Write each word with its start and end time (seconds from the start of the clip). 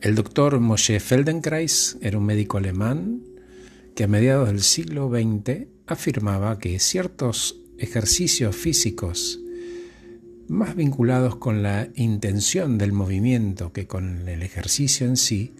El 0.00 0.14
doctor 0.14 0.60
Moshe 0.60 1.00
Feldenkrais 1.00 1.98
era 2.00 2.18
un 2.18 2.24
médico 2.24 2.58
alemán 2.58 3.24
que 3.96 4.04
a 4.04 4.08
mediados 4.08 4.48
del 4.48 4.62
siglo 4.62 5.10
XX 5.10 5.66
afirmaba 5.88 6.58
que 6.60 6.78
ciertos 6.78 7.60
ejercicios 7.78 8.54
físicos 8.54 9.40
más 10.48 10.76
vinculados 10.76 11.36
con 11.36 11.62
la 11.62 11.88
intención 11.94 12.78
del 12.78 12.92
movimiento 12.92 13.72
que 13.72 13.86
con 13.86 14.28
el 14.28 14.42
ejercicio 14.42 15.06
en 15.06 15.16
sí, 15.16 15.54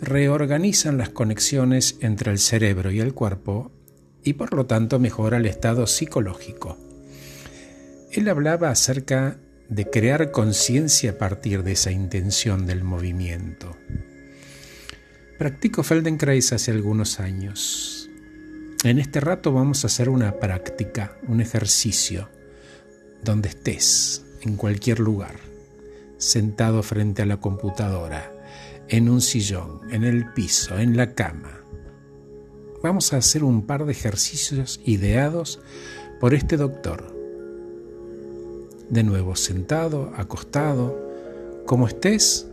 reorganizan 0.00 0.98
las 0.98 1.08
conexiones 1.08 1.96
entre 2.00 2.32
el 2.32 2.38
cerebro 2.38 2.90
y 2.90 3.00
el 3.00 3.12
cuerpo 3.12 3.72
y 4.22 4.34
por 4.34 4.54
lo 4.54 4.66
tanto 4.66 4.98
mejora 4.98 5.38
el 5.38 5.46
estado 5.46 5.86
psicológico. 5.86 6.78
Él 8.12 8.28
hablaba 8.28 8.70
acerca 8.70 9.38
de 9.70 9.88
crear 9.88 10.32
conciencia 10.32 11.12
a 11.12 11.18
partir 11.18 11.62
de 11.62 11.72
esa 11.72 11.92
intención 11.92 12.66
del 12.66 12.82
movimiento. 12.82 13.76
Practico 15.38 15.84
Feldenkrais 15.84 16.52
hace 16.52 16.72
algunos 16.72 17.20
años. 17.20 18.10
En 18.82 18.98
este 18.98 19.20
rato 19.20 19.52
vamos 19.52 19.84
a 19.84 19.86
hacer 19.86 20.08
una 20.08 20.40
práctica, 20.40 21.16
un 21.28 21.40
ejercicio, 21.40 22.28
donde 23.22 23.50
estés, 23.50 24.24
en 24.40 24.56
cualquier 24.56 24.98
lugar, 24.98 25.36
sentado 26.18 26.82
frente 26.82 27.22
a 27.22 27.26
la 27.26 27.36
computadora, 27.36 28.32
en 28.88 29.08
un 29.08 29.20
sillón, 29.20 29.82
en 29.92 30.02
el 30.02 30.32
piso, 30.32 30.80
en 30.80 30.96
la 30.96 31.14
cama. 31.14 31.60
Vamos 32.82 33.12
a 33.12 33.18
hacer 33.18 33.44
un 33.44 33.66
par 33.66 33.84
de 33.84 33.92
ejercicios 33.92 34.80
ideados 34.84 35.60
por 36.18 36.34
este 36.34 36.56
doctor. 36.56 37.19
De 38.90 39.04
nuevo, 39.04 39.36
sentado, 39.36 40.12
acostado, 40.16 40.98
como 41.64 41.86
estés, 41.86 42.48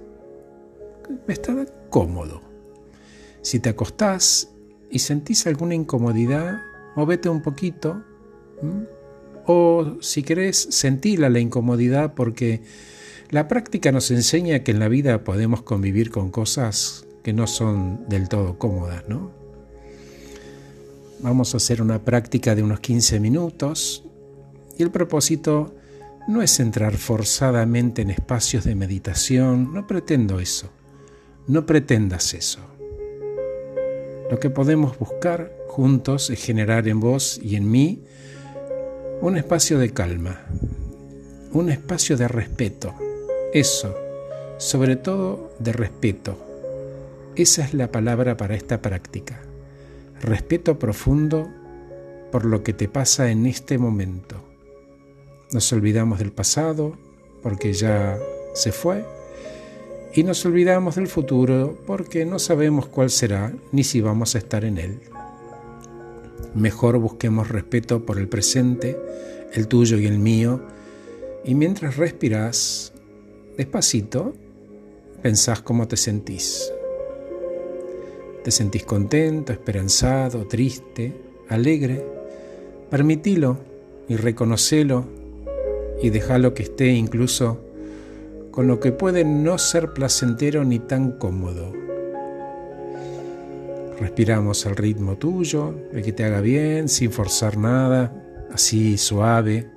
está 1.27 1.65
cómodo. 1.89 2.41
Si 3.41 3.59
te 3.59 3.69
acostás 3.69 4.51
y 4.91 4.99
sentís 4.99 5.47
alguna 5.47 5.73
incomodidad, 5.73 6.61
movete 6.95 7.29
un 7.29 7.41
poquito. 7.41 8.03
O 9.45 9.97
si 10.01 10.23
querés, 10.23 10.67
sentila 10.69 11.29
la 11.29 11.39
incomodidad 11.39 12.13
porque 12.13 12.61
la 13.29 13.47
práctica 13.47 13.91
nos 13.91 14.11
enseña 14.11 14.59
que 14.59 14.71
en 14.71 14.79
la 14.79 14.87
vida 14.87 15.23
podemos 15.23 15.63
convivir 15.63 16.11
con 16.11 16.29
cosas 16.29 17.05
que 17.23 17.33
no 17.33 17.47
son 17.47 18.07
del 18.07 18.29
todo 18.29 18.57
cómodas, 18.57 19.03
¿no? 19.07 19.31
Vamos 21.19 21.53
a 21.53 21.57
hacer 21.57 21.81
una 21.81 22.03
práctica 22.03 22.53
de 22.53 22.63
unos 22.63 22.79
15 22.79 23.19
minutos 23.19 24.03
y 24.77 24.83
el 24.83 24.91
propósito 24.91 25.73
no 26.27 26.41
es 26.41 26.59
entrar 26.59 26.97
forzadamente 26.97 28.01
en 28.01 28.09
espacios 28.09 28.65
de 28.65 28.75
meditación, 28.75 29.73
no 29.73 29.87
pretendo 29.87 30.39
eso, 30.39 30.69
no 31.47 31.65
pretendas 31.65 32.33
eso. 32.33 32.59
Lo 34.29 34.39
que 34.39 34.49
podemos 34.49 34.99
buscar 34.99 35.53
juntos 35.69 36.29
es 36.29 36.43
generar 36.43 36.87
en 36.89 36.99
vos 36.99 37.39
y 37.41 37.55
en 37.55 37.71
mí 37.71 38.03
un 39.21 39.37
espacio 39.37 39.79
de 39.79 39.93
calma, 39.93 40.41
un 41.53 41.69
espacio 41.69 42.17
de 42.17 42.27
respeto, 42.27 42.93
eso, 43.53 43.95
sobre 44.57 44.97
todo 44.97 45.53
de 45.59 45.71
respeto. 45.71 46.37
Esa 47.37 47.63
es 47.63 47.73
la 47.73 47.89
palabra 47.89 48.35
para 48.35 48.55
esta 48.55 48.81
práctica. 48.81 49.39
Respeto 50.21 50.77
profundo 50.77 51.47
por 52.31 52.43
lo 52.43 52.63
que 52.63 52.73
te 52.73 52.89
pasa 52.89 53.31
en 53.31 53.45
este 53.45 53.77
momento. 53.77 54.46
Nos 55.51 55.71
olvidamos 55.71 56.19
del 56.19 56.31
pasado 56.31 56.97
porque 57.41 57.73
ya 57.73 58.19
se 58.53 58.71
fue 58.71 59.05
y 60.13 60.23
nos 60.23 60.45
olvidamos 60.45 60.95
del 60.95 61.07
futuro 61.07 61.77
porque 61.85 62.25
no 62.25 62.39
sabemos 62.39 62.87
cuál 62.87 63.09
será 63.09 63.53
ni 63.71 63.83
si 63.83 64.01
vamos 64.01 64.35
a 64.35 64.39
estar 64.39 64.65
en 64.65 64.77
él. 64.77 64.99
Mejor 66.53 66.97
busquemos 66.97 67.49
respeto 67.49 68.05
por 68.05 68.17
el 68.17 68.27
presente, 68.27 68.97
el 69.53 69.67
tuyo 69.67 69.97
y 69.99 70.07
el 70.07 70.17
mío, 70.17 70.61
y 71.45 71.55
mientras 71.55 71.97
respiras, 71.97 72.91
Despacito, 73.57 74.35
pensás 75.23 75.61
cómo 75.61 75.87
te 75.87 75.97
sentís. 75.97 76.71
¿Te 78.43 78.51
sentís 78.51 78.85
contento, 78.85 79.51
esperanzado, 79.51 80.45
triste, 80.45 81.13
alegre? 81.49 82.05
Permitilo 82.91 83.57
y 84.07 84.15
reconocelo 84.15 85.05
y 86.01 86.09
déjalo 86.09 86.53
que 86.53 86.63
esté 86.63 86.89
incluso 86.89 87.63
con 88.51 88.67
lo 88.67 88.79
que 88.79 88.91
puede 88.91 89.23
no 89.23 89.57
ser 89.57 89.93
placentero 89.93 90.63
ni 90.63 90.79
tan 90.79 91.11
cómodo. 91.11 91.73
Respiramos 93.99 94.65
al 94.65 94.75
ritmo 94.75 95.17
tuyo, 95.17 95.73
el 95.93 96.03
que 96.03 96.13
te 96.13 96.23
haga 96.23 96.41
bien, 96.41 96.87
sin 96.87 97.11
forzar 97.11 97.57
nada, 97.57 98.13
así 98.51 98.97
suave. 98.97 99.69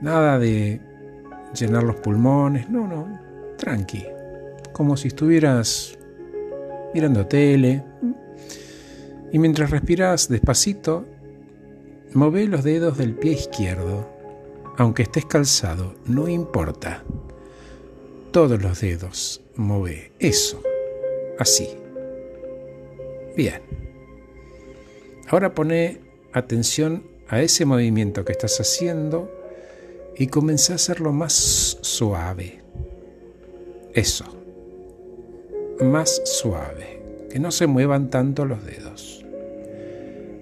Nada 0.00 0.38
de 0.38 0.80
llenar 1.58 1.82
los 1.82 1.96
pulmones, 1.96 2.70
no, 2.70 2.86
no, 2.86 3.18
tranqui, 3.58 4.04
como 4.72 4.96
si 4.96 5.08
estuvieras 5.08 5.98
mirando 6.94 7.26
tele. 7.26 7.82
Y 9.32 9.38
mientras 9.38 9.70
respiras 9.70 10.28
despacito, 10.28 11.04
move 12.14 12.46
los 12.46 12.64
dedos 12.64 12.98
del 12.98 13.14
pie 13.14 13.32
izquierdo, 13.32 14.19
aunque 14.80 15.02
estés 15.02 15.26
calzado, 15.26 15.94
no 16.06 16.26
importa. 16.26 17.04
Todos 18.30 18.62
los 18.62 18.80
dedos, 18.80 19.42
move 19.54 20.10
eso, 20.18 20.62
así. 21.38 21.68
Bien. 23.36 23.60
Ahora 25.28 25.54
pone 25.54 26.00
atención 26.32 27.02
a 27.28 27.42
ese 27.42 27.66
movimiento 27.66 28.24
que 28.24 28.32
estás 28.32 28.58
haciendo 28.58 29.30
y 30.16 30.28
comencé 30.28 30.72
a 30.72 30.76
hacerlo 30.76 31.12
más 31.12 31.76
suave. 31.82 32.62
Eso. 33.92 34.24
Más 35.82 36.22
suave. 36.24 37.02
Que 37.28 37.38
no 37.38 37.50
se 37.50 37.66
muevan 37.66 38.08
tanto 38.08 38.46
los 38.46 38.64
dedos. 38.64 39.26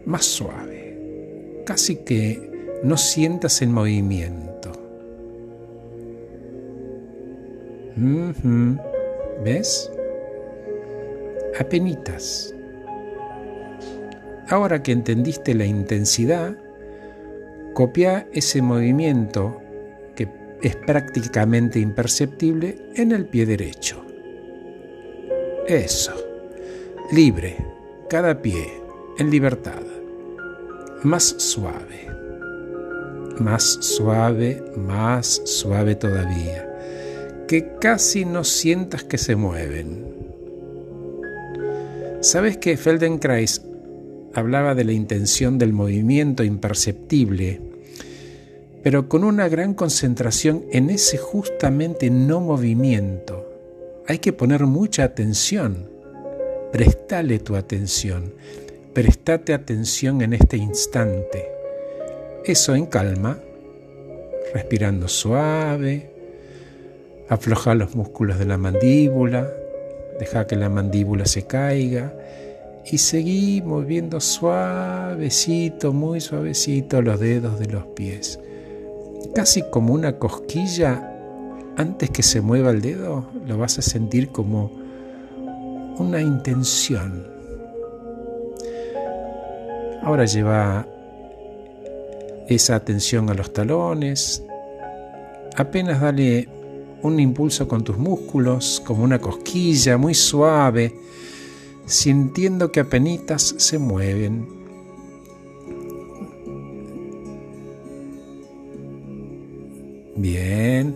Más 0.06 0.24
suave. 0.24 1.62
Casi 1.66 1.96
que 1.96 2.57
no 2.82 2.96
sientas 2.96 3.62
el 3.62 3.70
movimiento. 3.70 4.72
¿Ves? 9.44 9.90
Apenitas. 11.58 12.54
Ahora 14.48 14.82
que 14.82 14.92
entendiste 14.92 15.54
la 15.54 15.64
intensidad, 15.64 16.56
copia 17.74 18.28
ese 18.32 18.62
movimiento 18.62 19.60
es 20.62 20.76
prácticamente 20.76 21.78
imperceptible 21.78 22.90
en 22.94 23.12
el 23.12 23.26
pie 23.26 23.46
derecho. 23.46 24.04
Eso. 25.66 26.12
Libre. 27.12 27.56
Cada 28.08 28.40
pie. 28.40 28.66
En 29.18 29.30
libertad. 29.30 29.82
Más 31.02 31.24
suave. 31.24 32.17
Más 33.40 33.78
suave, 33.80 34.62
más 34.76 35.42
suave 35.44 35.94
todavía. 35.94 36.68
Que 37.46 37.76
casi 37.80 38.24
no 38.24 38.44
sientas 38.44 39.04
que 39.04 39.18
se 39.18 39.36
mueven. 39.36 40.04
¿Sabes 42.20 42.58
que 42.58 42.76
Feldenkrais 42.76 43.62
hablaba 44.34 44.74
de 44.74 44.84
la 44.84 44.92
intención 44.92 45.58
del 45.58 45.72
movimiento 45.72 46.44
imperceptible 46.44 47.60
pero 48.82 49.08
con 49.08 49.24
una 49.24 49.48
gran 49.48 49.74
concentración 49.74 50.64
en 50.70 50.90
ese 50.90 51.18
justamente 51.18 52.10
no 52.10 52.40
movimiento. 52.40 53.44
Hay 54.06 54.18
que 54.18 54.32
poner 54.32 54.64
mucha 54.64 55.04
atención. 55.04 55.90
Prestale 56.72 57.38
tu 57.38 57.56
atención. 57.56 58.32
Prestate 58.94 59.52
atención 59.52 60.22
en 60.22 60.32
este 60.32 60.56
instante. 60.56 61.57
Eso 62.48 62.74
en 62.74 62.86
calma, 62.86 63.38
respirando 64.52 65.06
suave. 65.06 66.10
Afloja 67.28 67.76
los 67.76 67.94
músculos 67.94 68.40
de 68.40 68.46
la 68.46 68.58
mandíbula. 68.58 69.48
Deja 70.18 70.48
que 70.48 70.56
la 70.56 70.68
mandíbula 70.68 71.26
se 71.26 71.46
caiga. 71.46 72.12
Y 72.90 72.98
seguí 72.98 73.62
moviendo 73.62 74.18
suavecito, 74.18 75.92
muy 75.92 76.20
suavecito 76.20 77.02
los 77.02 77.20
dedos 77.20 77.60
de 77.60 77.66
los 77.66 77.86
pies 77.86 78.40
casi 79.34 79.62
como 79.62 79.94
una 79.94 80.18
cosquilla, 80.18 81.14
antes 81.76 82.10
que 82.10 82.22
se 82.22 82.40
mueva 82.40 82.70
el 82.70 82.80
dedo, 82.80 83.26
lo 83.46 83.56
vas 83.56 83.78
a 83.78 83.82
sentir 83.82 84.30
como 84.30 84.72
una 85.98 86.20
intención. 86.20 87.24
Ahora 90.02 90.24
lleva 90.24 90.86
esa 92.48 92.76
atención 92.76 93.28
a 93.30 93.34
los 93.34 93.52
talones, 93.52 94.42
apenas 95.56 96.00
dale 96.00 96.48
un 97.02 97.20
impulso 97.20 97.68
con 97.68 97.84
tus 97.84 97.98
músculos, 97.98 98.82
como 98.84 99.04
una 99.04 99.18
cosquilla 99.18 99.96
muy 99.96 100.14
suave, 100.14 100.94
sintiendo 101.86 102.72
que 102.72 102.80
apenas 102.80 103.54
se 103.56 103.78
mueven. 103.78 104.48
Bien. 110.16 110.94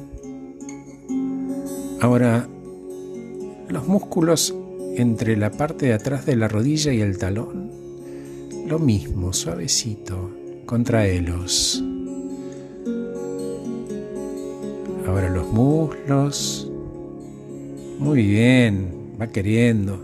Ahora, 2.00 2.48
los 3.68 3.86
músculos 3.86 4.54
entre 4.96 5.36
la 5.36 5.50
parte 5.52 5.86
de 5.86 5.92
atrás 5.94 6.26
de 6.26 6.36
la 6.36 6.48
rodilla 6.48 6.92
y 6.92 7.00
el 7.00 7.16
talón, 7.18 7.70
lo 8.66 8.78
mismo, 8.78 9.32
suavecito, 9.32 10.41
contraelos. 10.72 11.84
Ahora 15.06 15.28
los 15.28 15.52
muslos. 15.52 16.66
Muy 17.98 18.26
bien, 18.26 19.14
va 19.20 19.26
queriendo. 19.26 20.00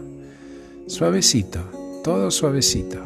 Suavecito, 0.87 1.61
todo 2.05 2.31
suavecito. 2.31 2.99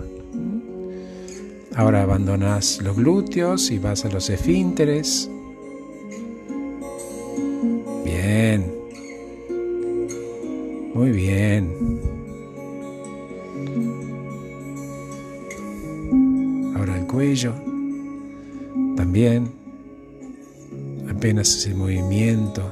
Ahora 1.77 2.03
abandonas 2.03 2.83
los 2.83 2.97
glúteos 2.97 3.71
y 3.71 3.79
vas 3.79 4.05
a 4.07 4.09
los 4.09 4.29
esfínteres. 4.29 5.31
Bien. 8.05 8.75
Muy 10.95 11.13
bien. 11.13 12.22
Cuello. 17.13 17.55
También 18.97 19.53
apenas 21.11 21.55
ese 21.55 21.75
movimiento. 21.75 22.63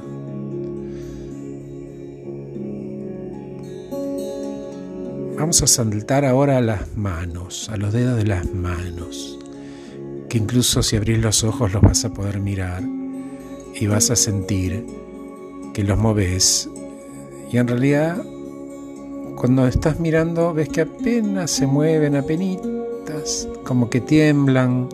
Vamos 5.37 5.61
a 5.61 5.67
saltar 5.67 6.25
ahora 6.25 6.57
a 6.57 6.61
las 6.61 6.97
manos, 6.97 7.69
a 7.69 7.77
los 7.77 7.93
dedos 7.93 8.17
de 8.17 8.25
las 8.25 8.51
manos, 8.51 9.39
que 10.27 10.37
incluso 10.37 10.81
si 10.81 10.95
abrís 10.95 11.19
los 11.19 11.43
ojos 11.43 11.71
los 11.73 11.81
vas 11.81 12.03
a 12.05 12.13
poder 12.13 12.39
mirar 12.39 12.83
y 13.75 13.87
vas 13.87 14.09
a 14.09 14.15
sentir 14.15 14.85
que 15.73 15.83
los 15.83 15.97
moves. 15.97 16.69
Y 17.51 17.57
en 17.57 17.67
realidad, 17.67 18.23
cuando 19.35 19.67
estás 19.67 19.99
mirando, 19.99 20.53
ves 20.53 20.69
que 20.69 20.81
apenas 20.81 21.51
se 21.51 21.67
mueven, 21.67 22.15
apenas, 22.15 22.59
como 23.63 23.89
que 23.89 24.01
tiemblan. 24.01 24.89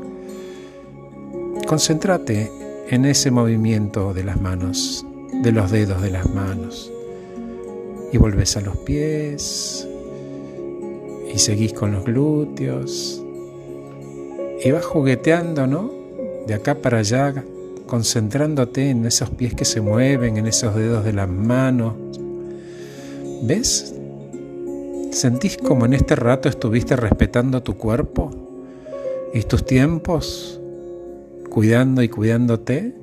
Concéntrate 1.67 2.51
en 2.89 3.05
ese 3.05 3.31
movimiento 3.31 4.13
de 4.13 4.23
las 4.23 4.39
manos, 4.39 5.05
de 5.43 5.51
los 5.51 5.71
dedos 5.71 6.01
de 6.01 6.11
las 6.11 6.29
manos. 6.29 6.91
Y 8.11 8.17
volvés 8.17 8.55
a 8.55 8.61
los 8.61 8.77
pies 8.77 9.87
y 11.33 11.37
seguís 11.39 11.73
con 11.73 11.91
los 11.91 12.05
glúteos 12.05 13.21
y 14.63 14.71
vas 14.71 14.85
jugueteando, 14.85 15.67
¿no? 15.67 15.91
De 16.47 16.53
acá 16.53 16.75
para 16.75 16.99
allá, 16.99 17.43
concentrándote 17.85 18.89
en 18.89 19.05
esos 19.05 19.29
pies 19.29 19.53
que 19.53 19.65
se 19.65 19.81
mueven, 19.81 20.37
en 20.37 20.47
esos 20.47 20.75
dedos 20.75 21.05
de 21.05 21.13
las 21.13 21.29
manos. 21.29 21.93
¿Ves? 23.43 23.93
¿Sentís 25.17 25.57
como 25.57 25.87
en 25.87 25.95
este 25.95 26.15
rato 26.15 26.47
estuviste 26.47 26.95
respetando 26.95 27.63
tu 27.63 27.75
cuerpo 27.75 28.29
y 29.33 29.41
tus 29.41 29.65
tiempos? 29.65 30.61
cuidando 31.49 32.03
y 32.03 32.07
cuidándote? 32.07 32.93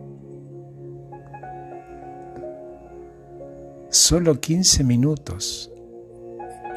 Solo 3.88 4.40
15 4.40 4.84
minutos 4.84 5.72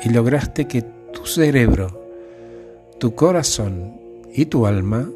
y 0.04 0.10
lograste 0.10 0.66
que 0.66 0.81
tu 1.13 1.28
cerebro, 1.28 2.10
tu 2.98 3.13
corazón 3.13 4.01
y 4.33 4.48
tu 4.48 4.66
alma 4.66 5.07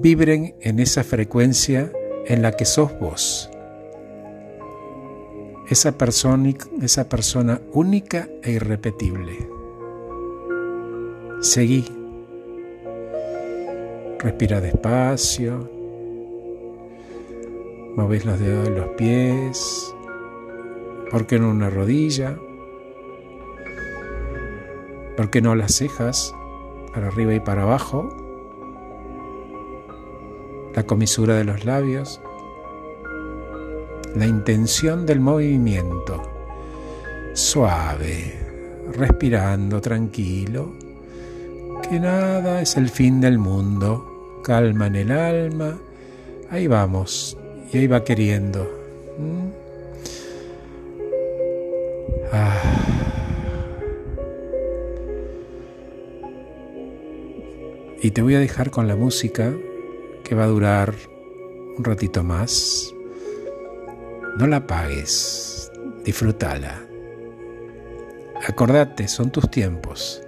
vibren 0.00 0.54
en 0.62 0.80
esa 0.80 1.04
frecuencia 1.04 1.92
en 2.24 2.40
la 2.40 2.52
que 2.52 2.64
sos 2.64 2.98
vos. 2.98 3.51
Esa 5.72 5.96
persona, 5.96 6.52
esa 6.82 7.08
persona 7.08 7.62
única 7.72 8.28
e 8.42 8.52
irrepetible. 8.52 9.48
Seguí 11.40 11.86
Respira 14.18 14.60
despacio. 14.60 15.70
Moves 17.96 18.26
los 18.26 18.38
dedos 18.38 18.68
de 18.68 18.70
los 18.80 18.88
pies. 18.98 19.94
¿Por 21.10 21.26
qué 21.26 21.38
no 21.38 21.48
una 21.48 21.70
rodilla? 21.70 22.36
¿Por 25.16 25.30
qué 25.30 25.40
no 25.40 25.54
las 25.54 25.74
cejas? 25.74 26.34
Para 26.92 27.06
arriba 27.06 27.32
y 27.32 27.40
para 27.40 27.62
abajo. 27.62 28.10
La 30.74 30.82
comisura 30.84 31.34
de 31.34 31.44
los 31.44 31.64
labios. 31.64 32.20
La 34.16 34.26
intención 34.26 35.06
del 35.06 35.20
movimiento. 35.20 36.22
Suave. 37.34 38.38
Respirando 38.92 39.80
tranquilo. 39.80 40.72
Que 41.88 41.98
nada 41.98 42.62
es 42.62 42.76
el 42.76 42.88
fin 42.88 43.20
del 43.20 43.38
mundo 43.38 44.12
calma 44.42 44.88
en 44.88 44.96
el 44.96 45.12
alma, 45.12 45.78
ahí 46.50 46.66
vamos, 46.66 47.38
y 47.72 47.78
ahí 47.78 47.86
va 47.86 48.04
queriendo. 48.04 48.68
¿Mm? 49.18 49.48
Ah. 52.32 52.58
Y 58.02 58.10
te 58.10 58.20
voy 58.20 58.34
a 58.34 58.40
dejar 58.40 58.70
con 58.70 58.88
la 58.88 58.96
música 58.96 59.52
que 60.24 60.34
va 60.34 60.44
a 60.44 60.48
durar 60.48 60.94
un 61.78 61.84
ratito 61.84 62.24
más. 62.24 62.92
No 64.36 64.46
la 64.46 64.56
apagues, 64.56 65.70
disfrútala. 66.04 66.80
Acordate, 68.48 69.06
son 69.06 69.30
tus 69.30 69.50
tiempos. 69.50 70.22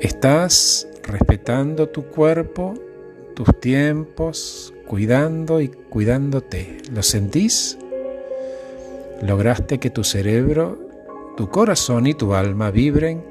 Estás 0.00 0.88
respetando 1.02 1.90
tu 1.90 2.06
cuerpo, 2.06 2.72
tus 3.34 3.60
tiempos, 3.60 4.72
cuidando 4.86 5.60
y 5.60 5.68
cuidándote. 5.68 6.78
¿Lo 6.92 7.02
sentís? 7.02 7.76
Lograste 9.20 9.78
que 9.78 9.90
tu 9.90 10.02
cerebro, 10.02 10.78
tu 11.36 11.50
corazón 11.50 12.06
y 12.06 12.14
tu 12.14 12.32
alma 12.32 12.70
vibren 12.70 13.22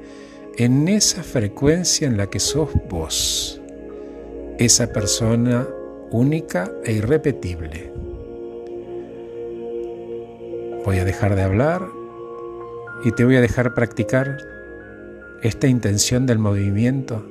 en 0.56 0.86
esa 0.86 1.24
frecuencia 1.24 2.06
en 2.06 2.16
la 2.16 2.28
que 2.28 2.38
sos 2.38 2.70
vos, 2.88 3.60
esa 4.58 4.92
persona 4.92 5.66
única 6.12 6.70
e 6.84 6.92
irrepetible. 6.92 8.05
Voy 10.86 10.98
a 10.98 11.04
dejar 11.04 11.36
de 11.36 11.42
hablar 11.42 11.82
y 13.04 13.12
te 13.12 13.26
voy 13.26 13.36
a 13.36 13.42
dejar 13.42 13.74
practicar 13.74 14.38
esta 15.42 15.66
intención 15.66 16.24
del 16.24 16.38
movimiento 16.38 17.22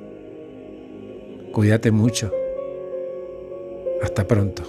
Cuídate 1.56 1.90
mucho. 1.90 2.34
Hasta 4.04 4.28
pronto. 4.28 4.64